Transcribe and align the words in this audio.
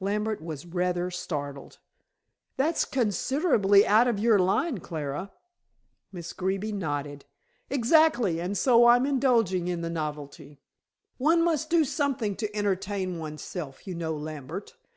Lambert 0.00 0.42
was 0.42 0.66
rather 0.66 1.12
startled. 1.12 1.78
"That's 2.56 2.84
considerably 2.84 3.86
out 3.86 4.08
of 4.08 4.18
your 4.18 4.36
line, 4.36 4.78
Clara." 4.78 5.30
Miss 6.10 6.32
Greeby 6.32 6.72
nodded. 6.72 7.24
"Exactly, 7.70 8.40
and 8.40 8.58
so 8.58 8.86
I'm 8.86 9.06
indulging 9.06 9.68
in 9.68 9.82
the 9.82 9.88
novelty. 9.88 10.60
One 11.18 11.44
must 11.44 11.70
do 11.70 11.84
something 11.84 12.34
to 12.34 12.52
entertain 12.56 13.20
one's 13.20 13.42
self, 13.42 13.86
you 13.86 13.94
know, 13.94 14.16
Lambert. 14.16 14.74